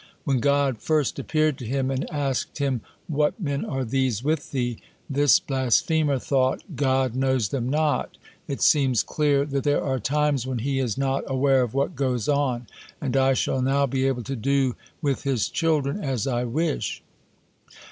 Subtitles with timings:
[0.23, 4.79] When God first appeared to him and asked him, "What men are these with thee?"
[5.07, 8.17] this blasphemer thought: "God know them not.
[8.47, 12.27] It seems clear that there are times when He is not aware of what goes
[12.27, 12.65] on,
[12.99, 17.03] and I shall now be able to do with His children as I wish."